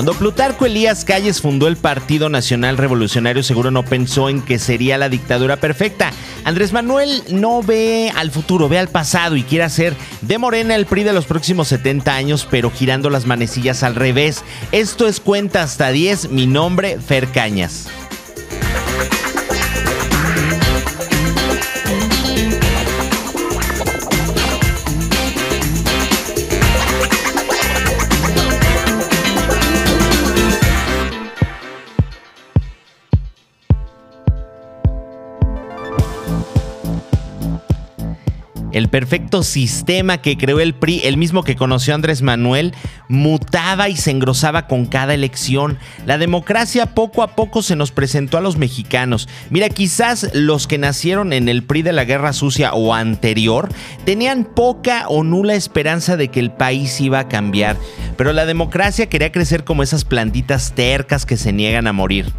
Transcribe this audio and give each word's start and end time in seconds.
Cuando 0.00 0.14
Plutarco 0.14 0.64
Elías 0.64 1.04
Calles 1.04 1.42
fundó 1.42 1.68
el 1.68 1.76
Partido 1.76 2.30
Nacional 2.30 2.78
Revolucionario, 2.78 3.42
seguro 3.42 3.70
no 3.70 3.84
pensó 3.84 4.30
en 4.30 4.40
que 4.40 4.58
sería 4.58 4.96
la 4.96 5.10
dictadura 5.10 5.58
perfecta. 5.58 6.10
Andrés 6.44 6.72
Manuel 6.72 7.22
no 7.28 7.62
ve 7.62 8.10
al 8.16 8.30
futuro, 8.30 8.66
ve 8.66 8.78
al 8.78 8.88
pasado 8.88 9.36
y 9.36 9.42
quiere 9.42 9.64
hacer 9.64 9.94
de 10.22 10.38
Morena 10.38 10.74
el 10.74 10.86
PRI 10.86 11.04
de 11.04 11.12
los 11.12 11.26
próximos 11.26 11.68
70 11.68 12.14
años, 12.14 12.48
pero 12.50 12.70
girando 12.70 13.10
las 13.10 13.26
manecillas 13.26 13.82
al 13.82 13.94
revés. 13.94 14.42
Esto 14.72 15.06
es 15.06 15.20
cuenta 15.20 15.62
hasta 15.62 15.90
10, 15.90 16.30
mi 16.30 16.46
nombre, 16.46 16.98
Fer 16.98 17.28
Cañas. 17.28 17.86
El 38.72 38.88
perfecto 38.88 39.42
sistema 39.42 40.18
que 40.18 40.36
creó 40.36 40.60
el 40.60 40.74
PRI, 40.74 41.00
el 41.04 41.16
mismo 41.16 41.42
que 41.42 41.56
conoció 41.56 41.94
Andrés 41.94 42.22
Manuel, 42.22 42.72
mutaba 43.08 43.88
y 43.88 43.96
se 43.96 44.12
engrosaba 44.12 44.68
con 44.68 44.86
cada 44.86 45.12
elección. 45.12 45.78
La 46.06 46.18
democracia 46.18 46.86
poco 46.94 47.22
a 47.22 47.34
poco 47.34 47.62
se 47.62 47.74
nos 47.74 47.90
presentó 47.90 48.38
a 48.38 48.40
los 48.40 48.56
mexicanos. 48.56 49.28
Mira, 49.50 49.68
quizás 49.68 50.30
los 50.34 50.68
que 50.68 50.78
nacieron 50.78 51.32
en 51.32 51.48
el 51.48 51.64
PRI 51.64 51.82
de 51.82 51.92
la 51.92 52.04
Guerra 52.04 52.32
Sucia 52.32 52.72
o 52.72 52.94
anterior 52.94 53.68
tenían 54.04 54.44
poca 54.44 55.08
o 55.08 55.24
nula 55.24 55.54
esperanza 55.54 56.16
de 56.16 56.28
que 56.28 56.40
el 56.40 56.52
país 56.52 57.00
iba 57.00 57.18
a 57.18 57.28
cambiar, 57.28 57.76
pero 58.16 58.32
la 58.32 58.46
democracia 58.46 59.08
quería 59.08 59.32
crecer 59.32 59.64
como 59.64 59.82
esas 59.82 60.04
plantitas 60.04 60.72
tercas 60.74 61.26
que 61.26 61.36
se 61.36 61.52
niegan 61.52 61.88
a 61.88 61.92
morir 61.92 62.32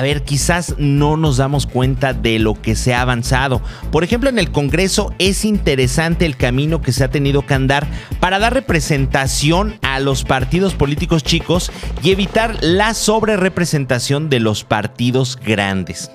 a 0.00 0.02
ver, 0.02 0.22
quizás 0.22 0.76
no 0.78 1.18
nos 1.18 1.36
damos 1.36 1.66
cuenta 1.66 2.14
de 2.14 2.38
lo 2.38 2.54
que 2.54 2.74
se 2.74 2.94
ha 2.94 3.02
avanzado. 3.02 3.60
Por 3.92 4.02
ejemplo, 4.02 4.30
en 4.30 4.38
el 4.38 4.50
Congreso 4.50 5.12
es 5.18 5.44
interesante 5.44 6.24
el 6.24 6.38
camino 6.38 6.80
que 6.80 6.92
se 6.92 7.04
ha 7.04 7.10
tenido 7.10 7.44
que 7.44 7.52
andar 7.52 7.86
para 8.18 8.38
dar 8.38 8.54
representación 8.54 9.78
a 9.82 10.00
los 10.00 10.24
partidos 10.24 10.72
políticos 10.72 11.22
chicos 11.22 11.70
y 12.02 12.12
evitar 12.12 12.56
la 12.62 12.94
sobrerepresentación 12.94 14.30
de 14.30 14.40
los 14.40 14.64
partidos 14.64 15.38
grandes. 15.44 16.10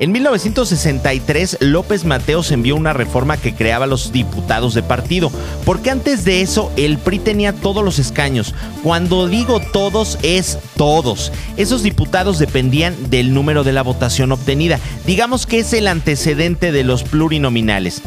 En 0.00 0.10
1963, 0.12 1.58
López 1.60 2.04
Mateos 2.04 2.50
envió 2.50 2.76
una 2.76 2.92
reforma 2.92 3.36
que 3.36 3.54
creaba 3.54 3.86
los 3.86 4.12
diputados 4.12 4.74
de 4.74 4.82
partido, 4.82 5.30
porque 5.64 5.90
antes 5.90 6.24
de 6.24 6.40
eso 6.40 6.72
el 6.76 6.98
PRI 6.98 7.18
tenía 7.20 7.52
todos 7.52 7.84
los 7.84 7.98
escaños. 7.98 8.54
Cuando 8.82 9.28
digo 9.28 9.60
todos, 9.72 10.18
es 10.22 10.58
todos. 10.76 11.32
Esos 11.56 11.82
diputados 11.82 12.38
dependían 12.38 13.10
del 13.10 13.32
número 13.34 13.64
de 13.64 13.72
la 13.72 13.82
votación 13.82 14.32
obtenida. 14.32 14.80
Digamos 15.06 15.46
que 15.46 15.60
es 15.60 15.72
el 15.72 15.86
antecedente 15.86 16.72
de 16.72 16.84
los 16.84 17.02
plurinominales. 17.02 18.02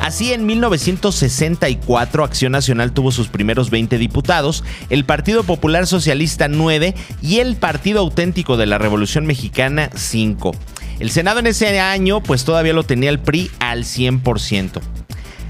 Así, 0.00 0.32
en 0.32 0.46
1964, 0.46 2.24
Acción 2.24 2.52
Nacional 2.52 2.92
tuvo 2.92 3.12
sus 3.12 3.28
primeros 3.28 3.68
20 3.68 3.98
diputados, 3.98 4.64
el 4.88 5.04
Partido 5.04 5.44
Popular 5.44 5.86
Socialista 5.86 6.48
9 6.48 6.94
y 7.20 7.40
el 7.40 7.56
Partido 7.56 8.00
Auténtico 8.00 8.56
de 8.56 8.64
la 8.64 8.78
Revolución 8.78 9.26
Mexicana 9.26 9.90
5. 9.94 10.52
El 11.00 11.10
Senado 11.10 11.40
en 11.40 11.46
ese 11.46 11.80
año 11.80 12.22
pues 12.22 12.44
todavía 12.44 12.74
lo 12.74 12.84
tenía 12.84 13.10
el 13.10 13.18
PRI 13.18 13.50
al 13.58 13.84
100%. 13.84 14.80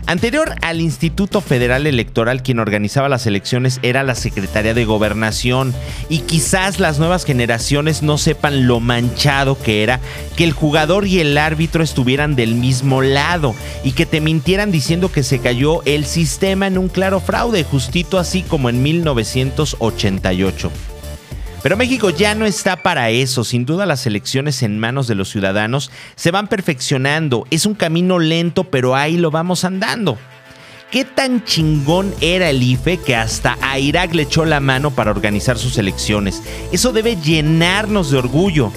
Anterior 0.07 0.57
al 0.63 0.81
Instituto 0.81 1.41
Federal 1.41 1.87
Electoral, 1.87 2.43
quien 2.43 2.59
organizaba 2.59 3.09
las 3.09 3.27
elecciones 3.27 3.79
era 3.83 4.03
la 4.03 4.17
Secretaría 4.17 4.75
de 4.75 4.85
Gobernación 4.85 5.73
y 6.09 6.21
quizás 6.21 6.81
las 6.81 6.99
nuevas 6.99 7.25
generaciones 7.25 8.03
no 8.03 8.19
sepan 8.19 8.67
lo 8.67 8.81
manchado 8.81 9.57
que 9.61 9.85
era 9.85 10.01
que 10.37 10.43
el 10.45 10.53
jugador 10.53 11.07
y 11.07 11.21
el 11.21 11.39
árbitro 11.39 11.85
estuvieran 11.85 12.35
del 12.35 12.57
mismo 12.57 13.03
lado 13.03 13.55
y 13.85 13.93
que 13.93 14.07
te 14.07 14.21
mintieran 14.21 14.73
diciendo 14.73 15.13
que 15.13 15.23
se 15.23 15.39
cayó 15.39 15.83
el 15.85 16.05
sistema 16.07 16.67
en 16.67 16.79
un 16.79 16.89
claro 16.89 17.21
fraude, 17.21 17.63
justito 17.63 18.19
así 18.19 18.43
como 18.43 18.69
en 18.69 18.83
1988. 18.83 20.73
Pero 21.63 21.77
México 21.77 22.11
ya 22.11 22.35
no 22.35 22.47
está 22.47 22.77
para 22.77 23.11
eso. 23.11 23.45
Sin 23.45 23.67
duda 23.67 23.85
las 23.85 24.07
elecciones 24.07 24.63
en 24.63 24.79
manos 24.79 25.07
de 25.07 25.15
los 25.15 25.29
ciudadanos 25.29 25.91
se 26.17 26.31
van 26.31 26.49
perfeccionando. 26.49 27.47
Es 27.51 27.67
un 27.67 27.75
camino 27.75 28.19
lento, 28.19 28.65
pero 28.65 28.97
ahí 28.97 29.17
lo 29.17 29.31
vamos 29.31 29.65
andando. 29.65 30.17
¿Qué 30.91 31.05
tan 31.05 31.45
chingón 31.45 32.13
era 32.21 32.51
el 32.51 32.63
IFE 32.63 32.99
que 32.99 33.15
hasta 33.15 33.57
a 33.63 33.79
Irak 33.79 34.13
le 34.15 34.23
echó 34.23 34.45
la 34.45 34.59
mano 34.59 34.91
para 34.91 35.13
organizar 35.13 35.57
sus 35.57 35.79
elecciones? 35.79 36.43
Eso 36.73 36.93
debe 36.93 37.17
llenarnos 37.17 38.11
de 38.11 38.19
orgullo. 38.19 38.73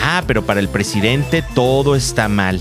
Ah, 0.00 0.22
pero 0.26 0.46
para 0.46 0.60
el 0.60 0.68
presidente 0.68 1.44
todo 1.54 1.94
está 1.94 2.28
mal. 2.28 2.60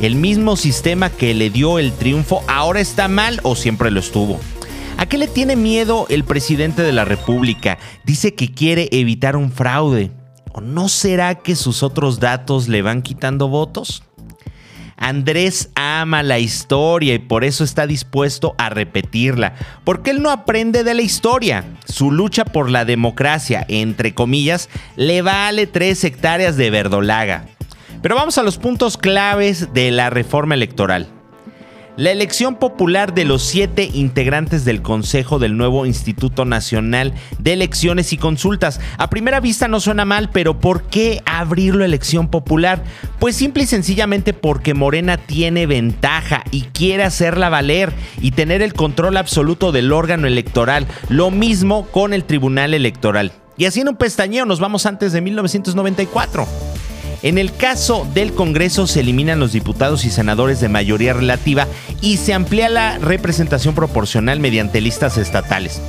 ¿El 0.00 0.14
mismo 0.14 0.56
sistema 0.56 1.08
que 1.08 1.34
le 1.34 1.50
dio 1.50 1.78
el 1.78 1.92
triunfo 1.92 2.42
ahora 2.48 2.80
está 2.80 3.08
mal 3.08 3.40
o 3.44 3.56
siempre 3.56 3.90
lo 3.90 4.00
estuvo? 4.00 4.38
¿A 4.98 5.06
qué 5.06 5.16
le 5.16 5.28
tiene 5.28 5.54
miedo 5.54 6.06
el 6.08 6.24
presidente 6.24 6.82
de 6.82 6.90
la 6.90 7.04
República? 7.04 7.78
Dice 8.04 8.34
que 8.34 8.52
quiere 8.52 8.88
evitar 8.90 9.36
un 9.36 9.52
fraude. 9.52 10.10
¿O 10.52 10.60
no 10.60 10.88
será 10.88 11.36
que 11.36 11.54
sus 11.54 11.84
otros 11.84 12.18
datos 12.18 12.66
le 12.66 12.82
van 12.82 13.02
quitando 13.02 13.46
votos? 13.46 14.02
Andrés 14.96 15.70
ama 15.76 16.24
la 16.24 16.40
historia 16.40 17.14
y 17.14 17.20
por 17.20 17.44
eso 17.44 17.62
está 17.62 17.86
dispuesto 17.86 18.56
a 18.58 18.70
repetirla, 18.70 19.54
porque 19.84 20.10
él 20.10 20.20
no 20.20 20.32
aprende 20.32 20.82
de 20.82 20.94
la 20.94 21.02
historia. 21.02 21.64
Su 21.86 22.10
lucha 22.10 22.44
por 22.44 22.68
la 22.68 22.84
democracia, 22.84 23.64
entre 23.68 24.14
comillas, 24.14 24.68
le 24.96 25.22
vale 25.22 25.68
tres 25.68 26.02
hectáreas 26.02 26.56
de 26.56 26.70
verdolaga. 26.70 27.46
Pero 28.02 28.16
vamos 28.16 28.36
a 28.36 28.42
los 28.42 28.58
puntos 28.58 28.98
claves 28.98 29.72
de 29.72 29.92
la 29.92 30.10
reforma 30.10 30.56
electoral. 30.56 31.17
La 31.98 32.12
elección 32.12 32.54
popular 32.54 33.12
de 33.12 33.24
los 33.24 33.42
siete 33.42 33.90
integrantes 33.92 34.64
del 34.64 34.82
Consejo 34.82 35.40
del 35.40 35.56
nuevo 35.56 35.84
Instituto 35.84 36.44
Nacional 36.44 37.12
de 37.40 37.54
Elecciones 37.54 38.12
y 38.12 38.18
Consultas. 38.18 38.78
A 38.98 39.10
primera 39.10 39.40
vista 39.40 39.66
no 39.66 39.80
suena 39.80 40.04
mal, 40.04 40.30
pero 40.30 40.60
¿por 40.60 40.84
qué 40.84 41.20
abrirlo 41.26 41.82
a 41.82 41.86
elección 41.86 42.28
popular? 42.28 42.84
Pues 43.18 43.34
simple 43.34 43.64
y 43.64 43.66
sencillamente 43.66 44.32
porque 44.32 44.74
Morena 44.74 45.16
tiene 45.16 45.66
ventaja 45.66 46.44
y 46.52 46.66
quiere 46.66 47.02
hacerla 47.02 47.48
valer 47.48 47.92
y 48.20 48.30
tener 48.30 48.62
el 48.62 48.74
control 48.74 49.16
absoluto 49.16 49.72
del 49.72 49.92
órgano 49.92 50.28
electoral. 50.28 50.86
Lo 51.08 51.32
mismo 51.32 51.88
con 51.88 52.14
el 52.14 52.22
Tribunal 52.22 52.74
Electoral. 52.74 53.32
Y 53.56 53.64
así 53.64 53.80
en 53.80 53.88
un 53.88 53.96
pestañeo 53.96 54.46
nos 54.46 54.60
vamos 54.60 54.86
antes 54.86 55.12
de 55.12 55.20
1994. 55.20 56.46
En 57.22 57.36
el 57.36 57.52
caso 57.52 58.06
del 58.14 58.32
Congreso 58.32 58.86
se 58.86 59.00
eliminan 59.00 59.40
los 59.40 59.52
diputados 59.52 60.04
y 60.04 60.10
senadores 60.10 60.60
de 60.60 60.68
mayoría 60.68 61.14
relativa 61.14 61.66
y 62.00 62.18
se 62.18 62.32
amplía 62.32 62.68
la 62.68 62.98
representación 62.98 63.74
proporcional 63.74 64.38
mediante 64.38 64.80
listas 64.80 65.18
estatales. 65.18 65.80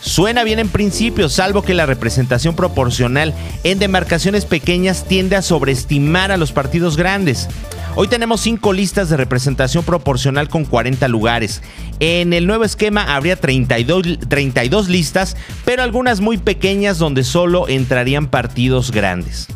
Suena 0.00 0.44
bien 0.44 0.60
en 0.60 0.68
principio, 0.68 1.28
salvo 1.28 1.62
que 1.62 1.74
la 1.74 1.84
representación 1.84 2.54
proporcional 2.54 3.34
en 3.64 3.80
demarcaciones 3.80 4.44
pequeñas 4.44 5.04
tiende 5.04 5.34
a 5.34 5.42
sobreestimar 5.42 6.30
a 6.30 6.36
los 6.36 6.52
partidos 6.52 6.96
grandes. 6.96 7.48
Hoy 7.96 8.06
tenemos 8.06 8.40
cinco 8.40 8.72
listas 8.72 9.08
de 9.08 9.16
representación 9.16 9.82
proporcional 9.82 10.48
con 10.48 10.64
40 10.64 11.08
lugares. 11.08 11.62
En 11.98 12.32
el 12.32 12.46
nuevo 12.46 12.62
esquema 12.62 13.16
habría 13.16 13.34
32, 13.34 14.20
32 14.28 14.88
listas, 14.88 15.36
pero 15.64 15.82
algunas 15.82 16.20
muy 16.20 16.38
pequeñas 16.38 16.98
donde 16.98 17.24
solo 17.24 17.66
entrarían 17.66 18.28
partidos 18.28 18.92
grandes. 18.92 19.48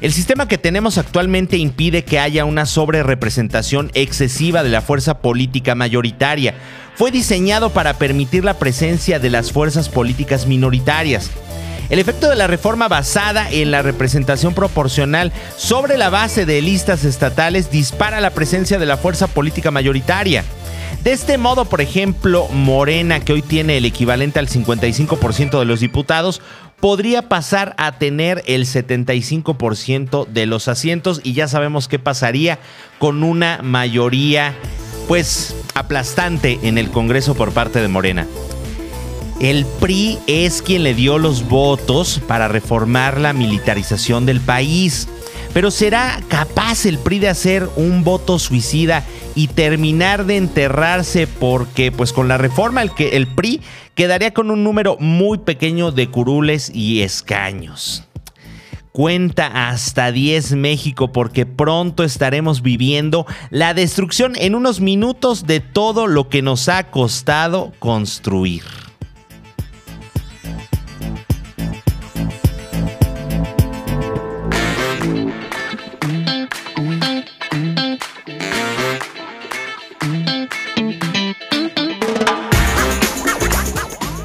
El 0.00 0.14
sistema 0.14 0.48
que 0.48 0.56
tenemos 0.56 0.96
actualmente 0.96 1.58
impide 1.58 2.04
que 2.04 2.18
haya 2.18 2.46
una 2.46 2.64
sobrerepresentación 2.64 3.90
excesiva 3.92 4.62
de 4.62 4.70
la 4.70 4.80
fuerza 4.80 5.18
política 5.18 5.74
mayoritaria. 5.74 6.54
Fue 6.94 7.10
diseñado 7.10 7.68
para 7.68 7.94
permitir 7.94 8.42
la 8.42 8.54
presencia 8.54 9.18
de 9.18 9.28
las 9.28 9.52
fuerzas 9.52 9.90
políticas 9.90 10.46
minoritarias. 10.46 11.30
El 11.90 11.98
efecto 11.98 12.30
de 12.30 12.36
la 12.36 12.46
reforma 12.46 12.88
basada 12.88 13.50
en 13.50 13.70
la 13.70 13.82
representación 13.82 14.54
proporcional 14.54 15.32
sobre 15.58 15.98
la 15.98 16.08
base 16.08 16.46
de 16.46 16.62
listas 16.62 17.04
estatales 17.04 17.70
dispara 17.70 18.22
la 18.22 18.30
presencia 18.30 18.78
de 18.78 18.86
la 18.86 18.96
fuerza 18.96 19.26
política 19.26 19.70
mayoritaria. 19.70 20.44
De 21.04 21.12
este 21.12 21.38
modo, 21.38 21.64
por 21.64 21.80
ejemplo, 21.80 22.46
Morena, 22.48 23.20
que 23.20 23.32
hoy 23.32 23.40
tiene 23.42 23.78
el 23.78 23.86
equivalente 23.86 24.38
al 24.38 24.48
55% 24.48 25.58
de 25.58 25.64
los 25.64 25.80
diputados, 25.80 26.42
podría 26.80 27.28
pasar 27.28 27.74
a 27.78 27.92
tener 27.98 28.42
el 28.46 28.64
75% 28.64 30.26
de 30.26 30.46
los 30.46 30.68
asientos 30.68 31.20
y 31.22 31.34
ya 31.34 31.46
sabemos 31.46 31.88
qué 31.88 31.98
pasaría 31.98 32.58
con 32.98 33.22
una 33.22 33.60
mayoría 33.62 34.54
pues 35.06 35.54
aplastante 35.74 36.58
en 36.62 36.78
el 36.78 36.90
Congreso 36.90 37.34
por 37.34 37.52
parte 37.52 37.80
de 37.80 37.88
Morena. 37.88 38.26
El 39.40 39.64
PRI 39.80 40.18
es 40.26 40.60
quien 40.60 40.82
le 40.82 40.94
dio 40.94 41.18
los 41.18 41.48
votos 41.48 42.20
para 42.28 42.46
reformar 42.46 43.18
la 43.18 43.32
militarización 43.32 44.26
del 44.26 44.40
país. 44.40 45.08
Pero 45.52 45.70
¿será 45.70 46.20
capaz 46.28 46.86
el 46.86 46.98
PRI 46.98 47.18
de 47.18 47.28
hacer 47.28 47.68
un 47.76 48.04
voto 48.04 48.38
suicida 48.38 49.04
y 49.34 49.48
terminar 49.48 50.24
de 50.26 50.36
enterrarse 50.36 51.26
porque 51.26 51.90
pues 51.90 52.12
con 52.12 52.28
la 52.28 52.38
reforma 52.38 52.82
el, 52.82 52.94
que, 52.94 53.16
el 53.16 53.26
PRI 53.26 53.60
quedaría 53.94 54.32
con 54.32 54.50
un 54.50 54.62
número 54.62 54.96
muy 55.00 55.38
pequeño 55.38 55.90
de 55.90 56.08
curules 56.08 56.70
y 56.72 57.02
escaños? 57.02 58.04
Cuenta 58.92 59.68
hasta 59.68 60.12
10 60.12 60.52
México 60.52 61.12
porque 61.12 61.46
pronto 61.46 62.04
estaremos 62.04 62.62
viviendo 62.62 63.26
la 63.50 63.74
destrucción 63.74 64.34
en 64.36 64.54
unos 64.54 64.80
minutos 64.80 65.46
de 65.46 65.60
todo 65.60 66.06
lo 66.06 66.28
que 66.28 66.42
nos 66.42 66.68
ha 66.68 66.90
costado 66.90 67.72
construir. 67.78 68.62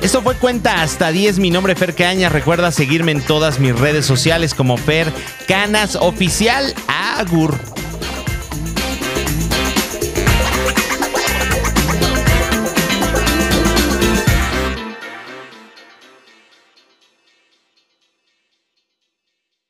Esto 0.06 0.22
fue 0.22 0.36
Cuenta 0.36 0.84
hasta 0.84 1.12
10. 1.12 1.40
Mi 1.40 1.50
nombre 1.50 1.74
es 1.74 1.80
Fer 1.80 1.96
Cañas. 1.96 2.32
Recuerda 2.32 2.72
seguirme 2.72 3.12
en 3.12 3.22
todas 3.22 3.60
mis 3.60 3.76
redes 3.76 4.06
sociales 4.06 4.54
como 4.54 4.78
Fer 4.78 5.12
Canas 5.48 5.96
Oficial. 5.96 6.76
Agur. 6.88 7.75